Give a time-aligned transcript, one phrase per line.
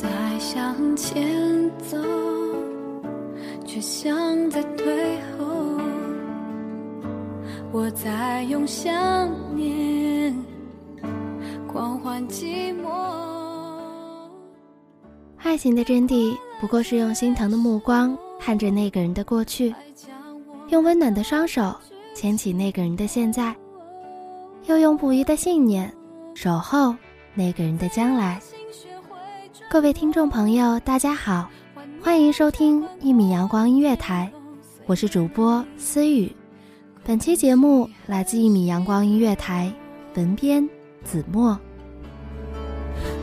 [0.00, 1.98] 在向前走，
[3.66, 5.46] 却像在退后。
[7.70, 10.34] 我在用想念
[11.68, 12.88] 狂欢寂寞。
[15.36, 19.74] 爱情的真谛，不过是用心疼的目光看着那个人的过去，
[20.70, 21.76] 用温暖的双手
[22.14, 23.54] 牵起那个人的现在，
[24.64, 25.92] 又用不移的信念
[26.34, 26.96] 守候
[27.34, 28.40] 那个人的将来。
[29.70, 31.48] 各位听众朋友，大家好，
[32.02, 34.28] 欢迎收听一米阳光音乐台，
[34.84, 36.34] 我是主播思雨。
[37.04, 39.72] 本期节目来自一米阳光音乐台，
[40.16, 40.68] 文编
[41.04, 41.56] 子墨。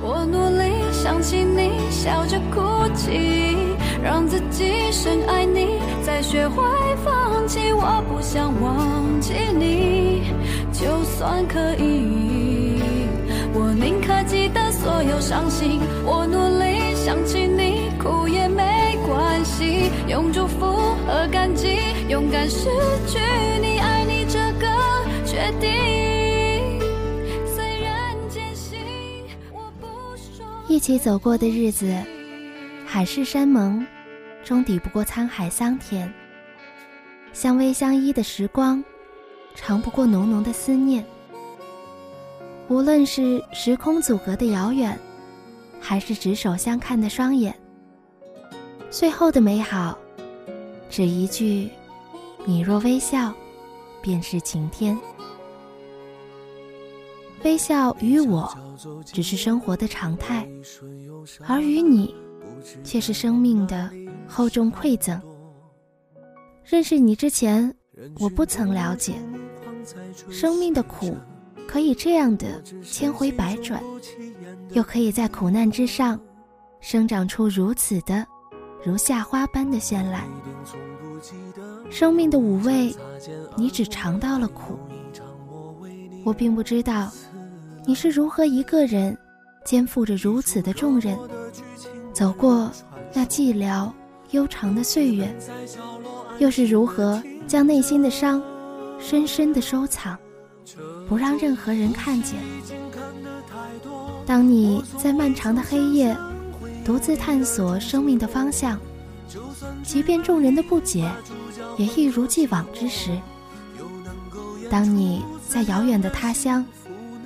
[0.02, 2.62] 我努力想起你，笑着哭
[2.96, 3.58] 泣，
[4.02, 6.64] 让自己深爱你，再学会
[7.04, 7.74] 放弃。
[7.74, 10.32] 我不想忘记你，
[10.72, 12.27] 就算可以，
[15.28, 15.82] 伤心。
[16.06, 20.66] 我努力想起你，哭也没关系，用祝福
[21.06, 22.70] 和感激，勇敢失
[23.06, 23.20] 去
[23.60, 24.66] 你，爱你这个
[25.26, 26.80] 决定。
[27.46, 28.80] 虽然艰辛，
[29.52, 30.46] 我不说。
[30.70, 31.94] 一起走过的日子，
[32.86, 33.86] 海誓山盟，
[34.46, 36.08] 终抵不过沧海桑田；
[37.34, 38.82] 相偎相依的时光，
[39.56, 41.04] 长不过浓浓的思念。
[42.70, 44.98] 无论是时空阻隔的遥远，
[45.80, 47.56] 还是执手相看的双眼，
[48.90, 49.98] 最后的美好，
[50.90, 51.70] 只一句
[52.46, 53.34] ：“你若微笑，
[54.02, 54.98] 便是晴天。”
[57.44, 58.52] 微笑与我，
[59.06, 60.48] 只是生活的常态，
[61.46, 62.14] 而与你，
[62.84, 63.90] 却是生命的
[64.28, 65.22] 厚重馈赠。
[66.66, 67.74] 认识你之前，
[68.20, 69.14] 我不曾了解，
[70.30, 71.16] 生命的苦，
[71.68, 73.84] 可以这样的千回百转，
[74.72, 76.20] 又可以在苦难之上，
[76.80, 78.26] 生长出如此的，
[78.84, 80.24] 如夏花般的绚烂。
[81.90, 82.96] 生命的五味，
[83.56, 84.80] 你只尝到了苦。
[86.24, 87.12] 我并不知道，
[87.86, 89.18] 你是如何一个人，
[89.66, 91.18] 肩负着如此的重任，
[92.14, 92.72] 走过
[93.14, 93.92] 那寂寥
[94.32, 95.34] 悠长的岁月，
[96.40, 98.42] 又是如何将内心的伤，
[99.00, 100.18] 深深的收藏，
[101.08, 102.36] 不让任何人看见。
[104.26, 106.16] 当你在漫长的黑夜，
[106.84, 108.80] 独自探索生命的方向，
[109.84, 111.10] 即便众人的不解，
[111.78, 113.18] 也一如既往之时。
[114.70, 116.66] 当你在遥远的他乡，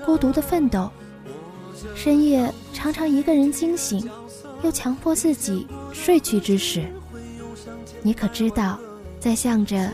[0.05, 0.89] 孤独的奋斗，
[1.95, 4.07] 深夜常常一个人惊醒，
[4.63, 6.85] 又强迫自己睡去之时，
[8.03, 8.79] 你可知道，
[9.19, 9.91] 在向着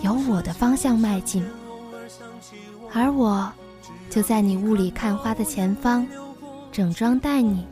[0.00, 1.44] 有我的方向迈进，
[2.98, 3.52] 而我，
[4.08, 6.08] 就在你雾里看花的前方，
[6.72, 7.62] 整装待你，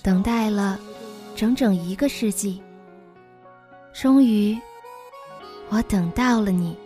[0.00, 0.78] 等待了
[1.34, 2.62] 整整一个世纪，
[3.92, 4.56] 终于，
[5.70, 6.76] 我等到了你。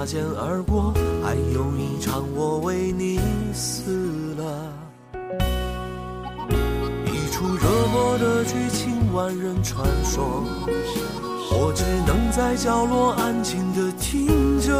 [0.00, 3.20] 擦肩而过，还有一场我为你
[3.52, 4.72] 死了。
[7.04, 10.42] 一出热播的剧情，万人传说，
[11.52, 14.26] 我只能在角落安静的听
[14.62, 14.72] 着。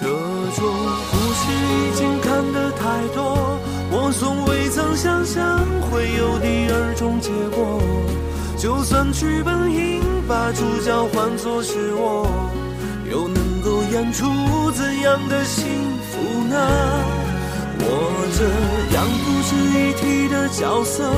[0.00, 0.64] 这种
[1.10, 3.36] 故事已经看得太多，
[3.92, 5.58] 我从未曾想象
[5.90, 7.82] 会有第二种结果。
[8.56, 10.00] 就算剧本应
[10.30, 12.24] 把主角换作是我，
[13.10, 15.66] 又能够演出怎样的幸
[16.06, 16.54] 福呢？
[17.82, 17.84] 我
[18.38, 18.46] 这
[18.94, 21.10] 样不值一提的角色，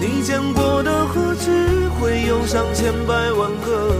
[0.00, 3.90] 你见过的何止会有上千百万个？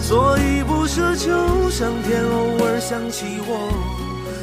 [0.00, 3.68] 所以不奢求上天偶尔想起我，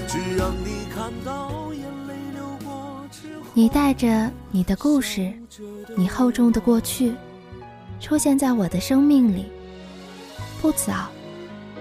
[0.06, 3.46] 只让你看到眼泪流过之后。
[3.54, 5.32] 你带着你的故事，
[5.96, 7.14] 你厚重的过去。
[8.00, 9.46] 出现在我的生命里，
[10.62, 11.08] 不早，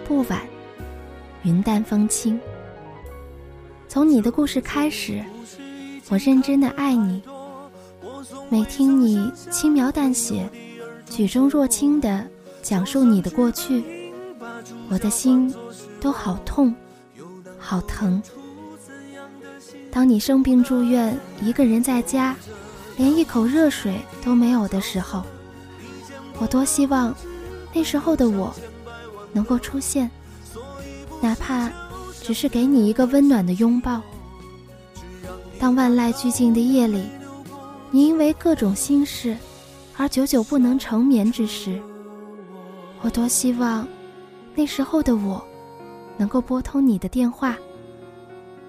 [0.06, 0.40] 不晚，
[1.42, 2.40] 云淡风轻。
[3.88, 5.22] 从你的故事开始，
[6.08, 7.22] 我认真的爱你。
[8.48, 10.48] 每听你轻描淡写、
[11.10, 12.26] 举重若轻的
[12.62, 14.12] 讲述你的过去，
[14.88, 15.52] 我的心
[16.00, 16.74] 都好痛，
[17.58, 18.22] 好疼。
[19.90, 22.34] 当你生病住院，一个人在家，
[22.96, 25.22] 连一口热水都没有的时候。
[26.40, 27.14] 我多希望，
[27.72, 28.52] 那时候的我，
[29.32, 30.10] 能够出现，
[31.20, 31.70] 哪怕
[32.22, 34.00] 只是给你一个温暖的拥抱。
[35.58, 37.04] 当万籁俱静的夜里，
[37.90, 39.36] 你因为各种心事，
[39.96, 41.80] 而久久不能成眠之时，
[43.00, 43.86] 我多希望，
[44.54, 45.42] 那时候的我，
[46.16, 47.56] 能够拨通你的电话，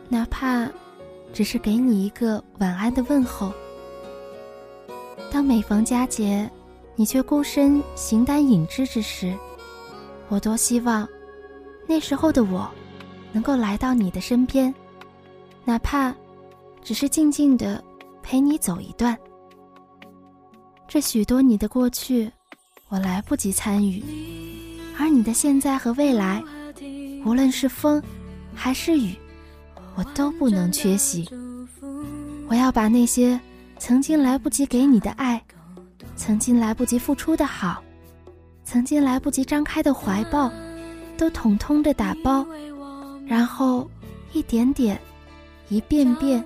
[0.07, 0.69] 哪怕
[1.33, 3.51] 只是给你一个晚安的问候。
[5.31, 6.50] 当每逢佳节。
[6.95, 9.36] 你却孤身形单影只之时，
[10.30, 11.07] 我多希望
[11.88, 12.69] 那时候的我
[13.31, 14.74] 能够来到你的身边，
[15.65, 16.15] 哪怕
[16.81, 17.83] 只是静静的
[18.24, 19.18] 陪你走一段。
[20.88, 22.31] 这许多你的过去，
[22.88, 24.01] 我来不及参与，
[24.98, 26.41] 而你的现在和未来，
[27.25, 28.01] 无论是风
[28.53, 29.15] 还是雨，
[29.95, 31.27] 我都不能缺席。
[32.48, 33.38] 我要把那些
[33.80, 35.44] 曾经来不及给你的爱。
[36.15, 37.83] 曾经来不及付出的好，
[38.63, 40.51] 曾经来不及张开的怀抱，
[41.17, 42.45] 都统统的打包，
[43.27, 43.89] 然后
[44.31, 45.00] 一点点、
[45.69, 46.44] 一遍遍、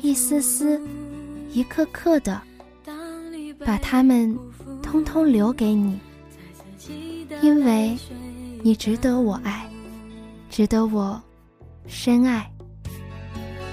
[0.00, 0.80] 一丝丝、
[1.50, 2.40] 一刻刻的，
[3.64, 4.36] 把它们
[4.82, 5.98] 通通留给你，
[7.40, 7.96] 因为
[8.62, 9.68] 你值得我爱，
[10.50, 11.20] 值得我
[11.86, 12.50] 深爱。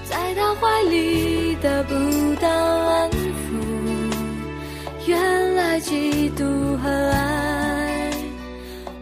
[0.08, 1.94] 在他怀里得不
[2.40, 3.15] 到安。
[5.08, 8.12] 原来嫉妒和爱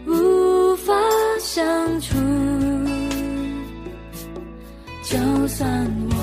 [0.06, 0.92] 无法
[1.40, 1.64] 相
[2.00, 2.14] 处，
[5.02, 5.16] 就
[5.48, 6.14] 算我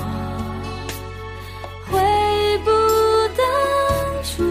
[1.90, 1.98] 悔
[2.64, 2.70] 不
[3.36, 3.44] 当
[4.22, 4.44] 初，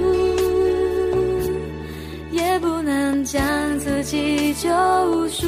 [2.31, 3.41] 也不能将
[3.79, 4.69] 自己救
[5.29, 5.47] 赎。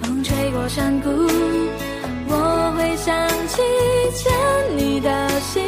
[0.00, 1.10] 风吹过山谷，
[2.28, 3.60] 我会想起
[4.14, 4.32] 欠
[4.76, 5.60] 你的幸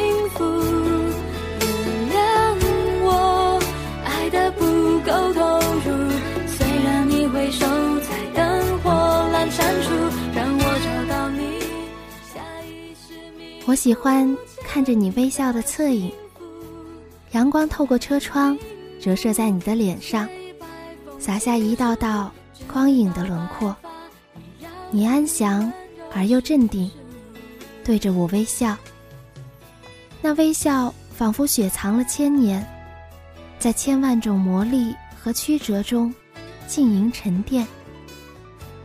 [13.66, 16.12] 我喜欢看着你微笑的侧影，
[17.32, 18.56] 阳光透过车窗
[19.00, 20.28] 折射在你的脸上，
[21.18, 22.30] 洒下一道道
[22.70, 23.74] 光影的轮廓。
[24.90, 25.72] 你安详
[26.14, 26.90] 而又镇定，
[27.82, 28.76] 对着我微笑。
[30.20, 32.62] 那微笑仿佛雪藏了千年，
[33.58, 36.14] 在千万种磨砺和曲折中
[36.66, 37.66] 静盈沉淀，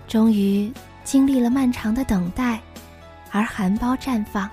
[0.07, 0.71] 终于
[1.03, 2.61] 经历了漫长的等待，
[3.29, 4.49] 而含苞绽放。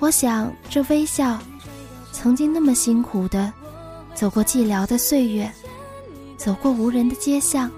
[0.00, 1.38] 我想，这微笑，
[2.12, 3.52] 曾经那么辛苦的
[4.14, 5.50] 走过寂寥的岁月，
[6.36, 7.68] 走过无人的街巷，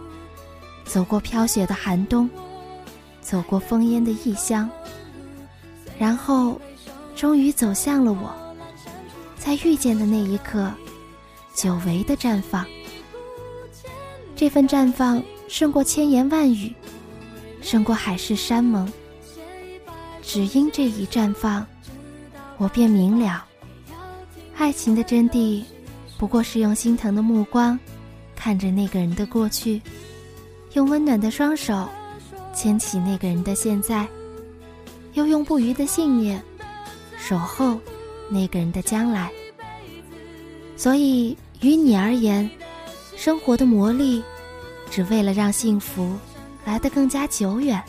[0.85, 2.29] 走过飘雪的寒冬，
[3.23, 4.69] 走过烽烟的异乡，
[5.99, 6.61] 然后，
[7.17, 8.31] 终于走向了我，
[9.39, 10.71] 在遇见的那一刻，
[11.55, 12.67] 久违的绽放。
[14.37, 16.75] 这份绽放胜过千言万语，
[17.63, 18.91] 胜过海誓山盟。
[20.23, 21.67] 只因这一绽放。
[22.61, 23.43] 我便明了，
[24.55, 25.65] 爱情的真谛，
[26.19, 27.81] 不过是用心疼的目光，
[28.37, 29.81] 看着那个人的过去，
[30.75, 31.89] 用温暖的双手，
[32.55, 34.07] 牵起那个人的现在，
[35.15, 36.45] 又用不渝的信念，
[37.17, 37.81] 守候
[38.29, 39.31] 那个人的将来。
[40.77, 42.49] 所以，于你而言，
[43.17, 44.23] 生活的磨砺，
[44.91, 46.15] 只为了让幸福
[46.67, 47.83] 来得更加久远。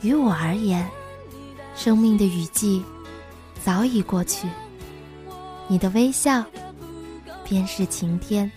[0.00, 0.84] 于我而言，
[1.76, 2.82] 生命的雨季
[3.64, 4.46] 早已过去，
[5.68, 6.44] 你的微笑
[7.48, 8.52] 便是晴天。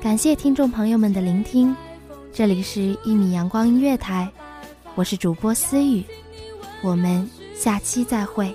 [0.00, 1.74] 感谢听众朋友们的聆听，
[2.32, 4.32] 这里是《一米阳光音乐台》，
[4.94, 6.04] 我是主播思雨，
[6.80, 8.54] 我们下期再会。